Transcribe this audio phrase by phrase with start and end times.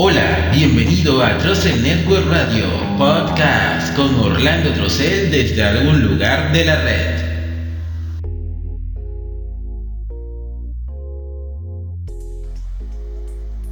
[0.00, 2.66] Hola, bienvenido a Trocel Network Radio,
[2.96, 7.20] podcast con Orlando Trocel desde algún lugar de la red.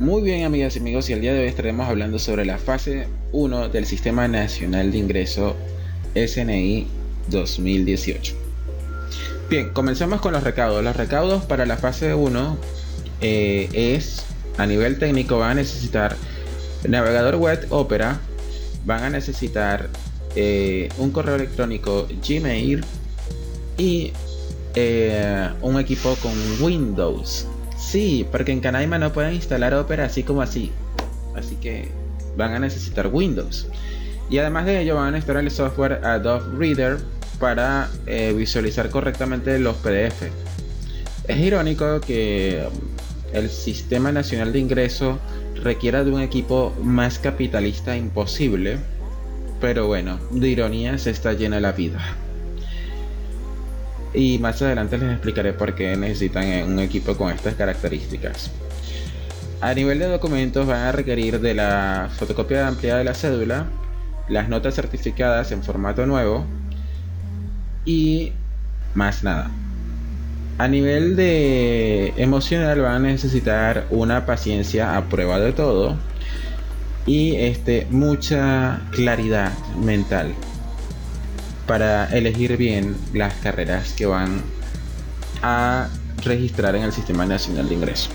[0.01, 3.07] Muy bien amigas y amigos, y el día de hoy estaremos hablando sobre la fase
[3.31, 5.55] 1 del Sistema Nacional de Ingreso
[6.17, 6.89] SNI
[7.29, 8.35] 2018.
[9.49, 10.83] Bien, comenzamos con los recaudos.
[10.83, 12.59] Los recaudos para la fase 1
[13.21, 14.27] eh, es,
[14.59, 16.17] a nivel técnico, van a necesitar
[16.89, 18.21] navegador web Opera,
[18.85, 19.89] van a necesitar
[20.35, 22.85] eh, un correo electrónico Gmail
[23.79, 24.13] y
[24.75, 27.47] eh, un equipo con Windows.
[27.77, 30.73] Sí, porque en Canaima no pueden instalar Opera así como así.
[31.35, 31.89] Así que
[32.37, 33.67] van a necesitar Windows.
[34.29, 36.99] Y además de ello van a instalar el software Adobe Reader
[37.39, 40.23] para eh, visualizar correctamente los PDF.
[41.29, 42.67] Es irónico que
[43.33, 45.19] el Sistema Nacional de Ingreso
[45.63, 48.79] requiera de un equipo más capitalista imposible,
[49.61, 52.01] pero bueno, de ironía se está llena la vida.
[54.15, 58.51] Y más adelante les explicaré por qué necesitan un equipo con estas características.
[59.61, 63.67] A nivel de documentos van a requerir de la fotocopia ampliada de la cédula,
[64.29, 66.45] las notas certificadas en formato nuevo,
[67.85, 68.33] y
[68.95, 69.51] más nada.
[70.59, 75.97] A nivel de emocional van a necesitar una paciencia a prueba de todo
[77.05, 80.33] y este mucha claridad mental
[81.67, 84.41] para elegir bien las carreras que van
[85.43, 85.89] a
[86.25, 88.09] registrar en el Sistema Nacional de Ingreso.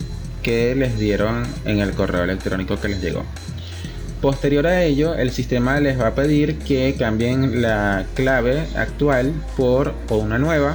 [0.43, 3.23] que les dieron en el correo electrónico que les llegó.
[4.23, 9.93] Posterior a ello, el sistema les va a pedir que cambien la clave actual por
[10.09, 10.75] una nueva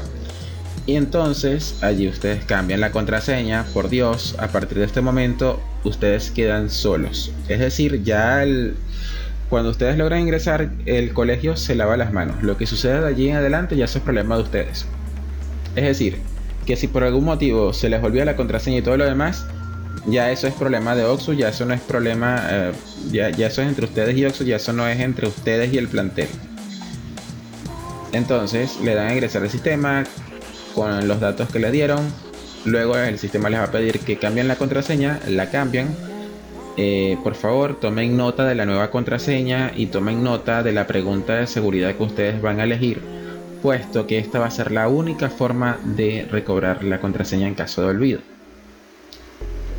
[0.85, 6.29] y entonces allí ustedes cambian la contraseña, por Dios, a partir de este momento ustedes
[6.29, 7.31] quedan solos.
[7.47, 8.75] Es decir, ya el,
[9.49, 12.41] cuando ustedes logran ingresar, el colegio se lava las manos.
[12.41, 14.85] Lo que sucede de allí en adelante ya es problema de ustedes.
[15.75, 16.17] Es decir,
[16.65, 19.45] que si por algún motivo se les olvida la contraseña y todo lo demás,
[20.07, 22.71] ya eso es problema de Oxu, ya eso no es problema, eh,
[23.11, 25.77] ya, ya eso es entre ustedes y Oxu, ya eso no es entre ustedes y
[25.77, 26.27] el plantel.
[28.11, 30.05] Entonces le dan a ingresar al sistema,
[30.75, 31.99] con los datos que le dieron.
[32.65, 35.87] Luego el sistema les va a pedir que cambien la contraseña, la cambian.
[36.77, 41.35] Eh, por favor, tomen nota de la nueva contraseña y tomen nota de la pregunta
[41.35, 42.99] de seguridad que ustedes van a elegir,
[43.61, 47.81] puesto que esta va a ser la única forma de recobrar la contraseña en caso
[47.81, 48.19] de olvido.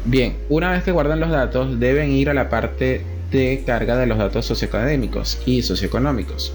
[0.07, 4.07] Bien, una vez que guardan los datos, deben ir a la parte de carga de
[4.07, 6.55] los datos socioacadémicos y socioeconómicos.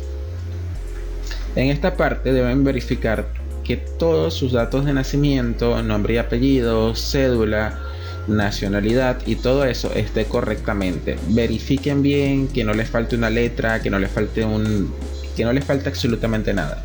[1.56, 3.28] En esta parte deben verificar
[3.64, 7.91] que todos sus datos de nacimiento, nombre y apellido, cédula,
[8.28, 11.18] nacionalidad y todo eso esté correctamente.
[11.30, 14.94] Verifiquen bien que no les falte una letra, que no les falte un
[15.36, 16.84] que no les falte absolutamente nada.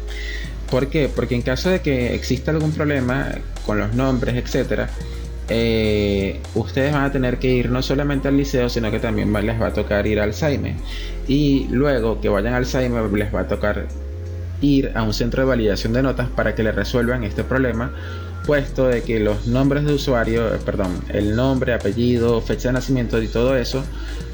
[0.71, 1.09] ¿Por qué?
[1.15, 3.31] Porque en caso de que exista algún problema
[3.65, 4.89] con los nombres, etcétera,
[5.49, 9.61] eh, ustedes van a tener que ir no solamente al liceo, sino que también les
[9.61, 10.77] va a tocar ir al SAIME.
[11.29, 13.87] Y luego que vayan al SAIME les va a tocar
[14.61, 17.93] ir a un centro de validación de notas para que le resuelvan este problema,
[18.47, 23.27] de que los nombres de usuario, eh, perdón, el nombre, apellido, fecha de nacimiento y
[23.27, 23.83] todo eso,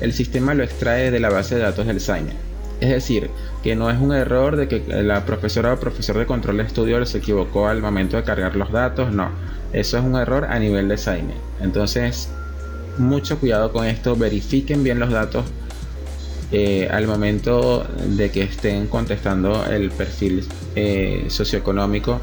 [0.01, 2.33] el sistema lo extrae de la base de datos del SAINE.
[2.81, 3.31] Es decir,
[3.63, 7.05] que no es un error de que la profesora o profesor de control de estudio
[7.07, 9.31] se equivocó al momento de cargar los datos, no.
[9.73, 11.35] Eso es un error a nivel de SAINE.
[11.63, 12.29] Entonces,
[12.99, 15.47] mucho cuidado con esto, verifiquen bien los datos
[16.51, 22.21] eh, al momento de que estén contestando el perfil eh, socioeconómico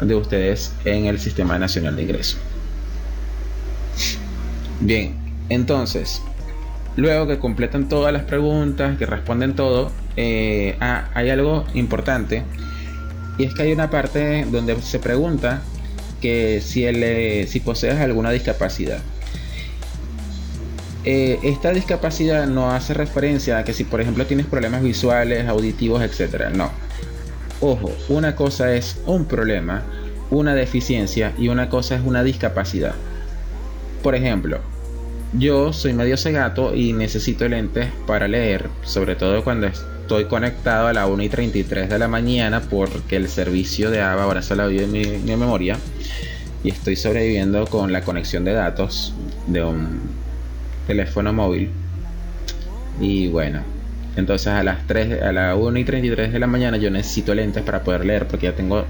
[0.00, 2.36] de ustedes en el Sistema Nacional de Ingreso.
[4.80, 5.14] Bien,
[5.48, 6.22] entonces,
[6.96, 12.42] luego que completan todas las preguntas, que responden todo, eh, ah, hay algo importante
[13.38, 15.62] y es que hay una parte donde se pregunta
[16.20, 18.98] que si, el, si posees alguna discapacidad.
[21.04, 26.02] Eh, esta discapacidad no hace referencia a que si por ejemplo tienes problemas visuales, auditivos,
[26.02, 26.48] etc.
[26.52, 26.70] No.
[27.68, 29.82] Ojo, una cosa es un problema,
[30.30, 32.94] una deficiencia y una cosa es una discapacidad.
[34.04, 34.60] Por ejemplo,
[35.32, 40.92] yo soy medio cegato y necesito lentes para leer, sobre todo cuando estoy conectado a
[40.92, 44.92] la 1 y 33 de la mañana porque el servicio de ABA ahora la en
[44.92, 45.76] mi, mi memoria
[46.62, 49.12] y estoy sobreviviendo con la conexión de datos
[49.48, 50.02] de un
[50.86, 51.70] teléfono móvil.
[53.00, 53.64] Y bueno,
[54.16, 57.62] entonces a las 3, a las 1 y 33 de la mañana yo necesito lentes
[57.62, 58.84] para poder leer porque ya tengo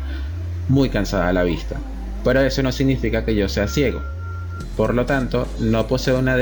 [0.69, 1.77] muy cansada la vista.
[2.25, 4.03] Pero eso no significa que yo sea ciego.
[4.77, 6.37] Por lo tanto, no poseo una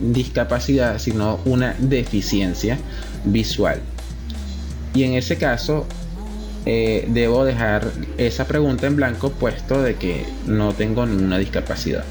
[0.00, 2.78] discapacidad, sino una deficiencia
[3.24, 3.80] visual.
[4.94, 5.86] Y en ese caso,
[6.66, 12.04] eh, debo dejar esa pregunta en blanco puesto de que no tengo ninguna discapacidad.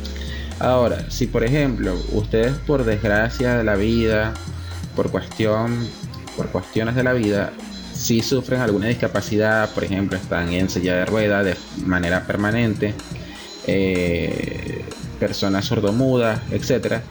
[0.59, 4.33] Ahora, si por ejemplo ustedes por desgracia de la vida,
[4.95, 5.87] por cuestión,
[6.39, 7.51] por cuestiones de la vida,
[7.93, 12.93] si sufren alguna discapacidad, por ejemplo están en silla de rueda de manera permanente,
[13.67, 14.85] eh,
[15.19, 17.01] personas sordomudas, etc.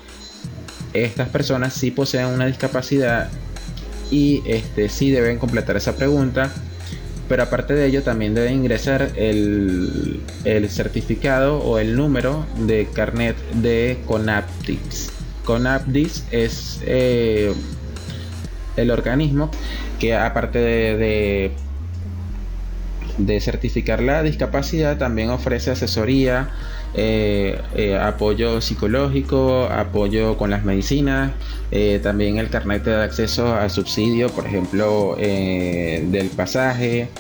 [0.95, 3.29] Estas personas sí poseen una discapacidad
[4.11, 6.51] y este, sí deben completar esa pregunta
[7.29, 10.23] pero aparte de ello también debe ingresar el,
[10.71, 15.11] certificado o el número de carnet de CONAPTIS.
[15.45, 17.53] CONAPTIS es eh,
[18.79, 19.51] el organismo
[19.99, 21.53] que aparte de,
[23.19, 26.51] de, certificar la discapacidad también ofrece asesoría,
[26.95, 31.33] eh, eh, apoyo psicológico, apoyo con las medicinas,
[32.03, 37.11] también el carnet de acceso a subsidio, por ejemplo, del pasaje,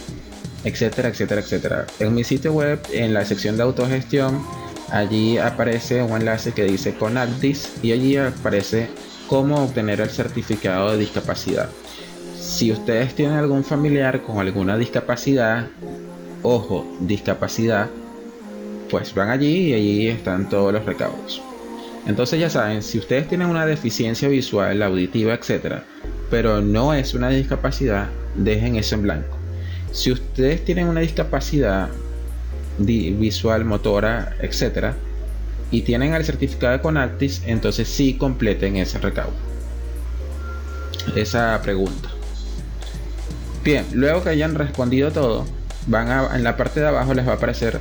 [0.64, 1.86] etcétera, etcétera, etcétera.
[2.00, 4.42] En mi sitio web, en la sección de autogestión,
[4.90, 8.88] allí aparece un enlace que dice Conactis y allí aparece
[9.28, 11.68] cómo obtener el certificado de discapacidad.
[12.40, 15.66] Si ustedes tienen algún familiar con alguna discapacidad,
[16.42, 17.88] ojo, discapacidad,
[18.90, 21.42] pues van allí y allí están todos los recaudos.
[22.06, 25.84] Entonces ya saben, si ustedes tienen una deficiencia visual, auditiva, etcétera,
[26.30, 29.36] pero no es una discapacidad, dejen eso en blanco.
[29.92, 31.90] Si ustedes tienen una discapacidad
[32.78, 34.94] visual, motora, etcétera,
[35.70, 39.34] y tienen el certificado de Conactis, entonces sí completen ese recaudo.
[41.14, 42.10] Esa pregunta.
[43.64, 45.44] Bien, luego que hayan respondido todo,
[45.86, 47.80] van a, en la parte de abajo les va a aparecer,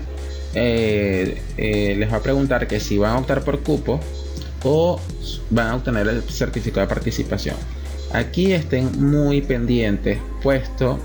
[0.54, 4.00] eh, eh, les va a preguntar que si van a optar por cupo
[4.64, 5.00] o
[5.50, 7.56] van a obtener el certificado de participación.
[8.14, 11.00] Aquí estén muy pendientes, puesto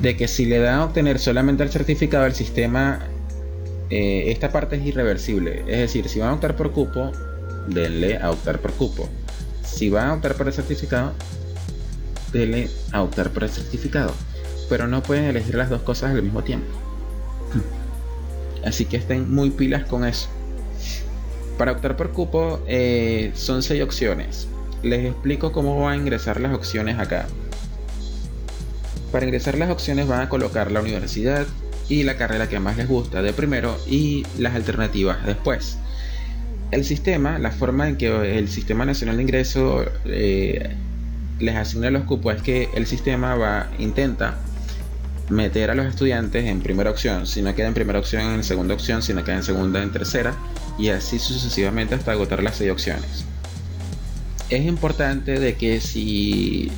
[0.00, 3.00] de que si le dan a obtener solamente el certificado, el sistema,
[3.90, 5.60] eh, esta parte es irreversible.
[5.60, 7.12] Es decir, si van a optar por cupo,
[7.68, 9.08] denle a optar por cupo.
[9.62, 11.12] Si van a optar por el certificado,
[12.32, 14.12] denle a optar por el certificado.
[14.68, 16.66] Pero no pueden elegir las dos cosas al mismo tiempo.
[18.64, 20.28] Así que estén muy pilas con eso.
[21.56, 24.48] Para optar por cupo eh, son seis opciones.
[24.82, 27.26] Les explico cómo van a ingresar las opciones acá.
[29.12, 31.46] Para ingresar las opciones van a colocar la universidad
[31.88, 35.78] y la carrera que más les gusta de primero y las alternativas después.
[36.70, 40.74] El sistema, la forma en que el Sistema Nacional de Ingreso eh,
[41.38, 44.38] les asigna los cupos es que el sistema va intenta
[45.28, 48.74] meter a los estudiantes en primera opción, si no queda en primera opción en segunda
[48.74, 50.34] opción, si no queda en segunda en tercera
[50.78, 53.24] y así sucesivamente hasta agotar las seis opciones.
[54.50, 56.70] Es importante de que si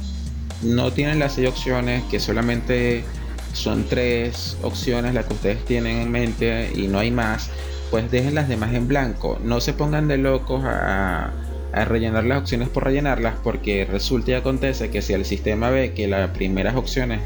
[0.63, 3.05] no tienen las seis opciones, que solamente
[3.53, 7.51] son tres opciones las que ustedes tienen en mente y no hay más,
[7.91, 9.39] pues dejen las demás en blanco.
[9.43, 11.33] No se pongan de locos a,
[11.87, 16.09] rellenar las opciones por rellenarlas, porque resulta y acontece que si el sistema ve que
[16.09, 17.21] las primeras opciones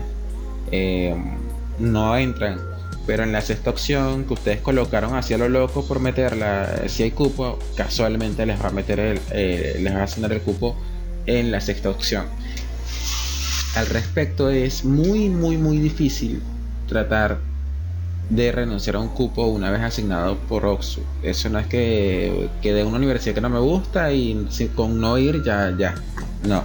[0.70, 1.14] eh,
[1.78, 2.58] no entran,
[3.06, 7.12] pero en la sexta opción que ustedes colocaron hacia lo loco por meterla, si hay
[7.12, 10.76] cupo, casualmente les va a meter el, eh, les va a asignar el cupo
[11.24, 12.26] en la sexta opción
[13.74, 16.42] al respecto es muy, muy, muy difícil
[16.88, 17.38] tratar
[18.28, 21.04] de renunciar a un cupo una vez asignado por Oxford.
[21.22, 25.18] Eso no es que, que de una universidad que no me gusta y con no
[25.18, 25.94] ir ya, ya.
[26.46, 26.64] No.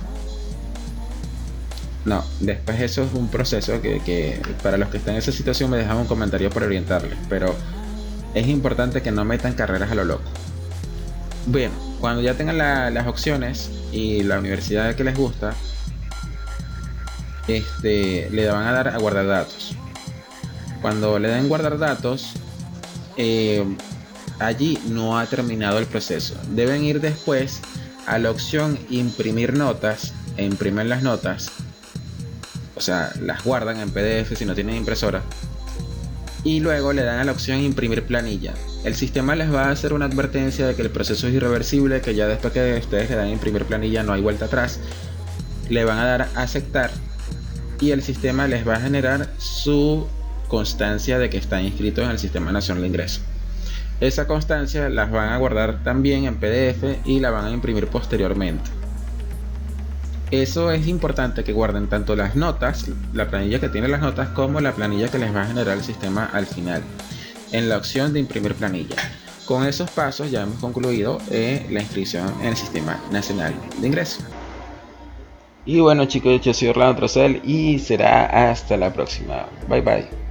[2.06, 5.78] No, después eso es un proceso que, para los que están en esa situación me
[5.78, 7.18] dejan un comentario para orientarles.
[7.28, 7.54] Pero
[8.34, 10.24] es importante que no metan carreras a lo loco.
[11.48, 15.54] Bien, cuando ya tengan las opciones y la universidad que les gusta,
[17.48, 19.75] este, le van a dar a guardar datos.
[20.82, 22.34] Cuando le den guardar datos,
[23.18, 23.63] eh,
[24.39, 26.36] allí no ha terminado el proceso.
[26.51, 27.62] Deben ir después
[28.06, 31.51] a la opción imprimir notas e imprimen las notas.
[32.75, 35.24] O sea, las guardan en PDF si no tienen impresora.
[36.44, 38.54] Y luego le dan a la opción imprimir planilla.
[38.84, 42.13] El sistema les va a hacer una advertencia de que el proceso es irreversible, que
[42.16, 44.80] ya después que ustedes le dan imprimir planilla no hay vuelta atrás.
[45.70, 46.92] Le van a dar a aceptar
[47.79, 50.07] y el sistema les va a generar su
[50.48, 53.22] constancia de que están inscritos en el Sistema Nacional de Ingreso.
[54.00, 58.69] Esa constancia las van a guardar también en PDF y la van a imprimir posteriormente.
[60.29, 64.60] Eso es importante que guarden tanto las notas, la planilla que tiene las notas, como
[64.60, 66.84] la planilla que les va a generar el sistema al final,
[67.51, 68.98] en la opción de imprimir planilla.
[69.46, 74.19] Con esos pasos ya hemos concluido eh, la inscripción en el Sistema Nacional de Ingreso.
[75.68, 79.50] Y bueno chicos, yo soy Orlando Trocel y será hasta la próxima.
[79.68, 80.26] Bye bye.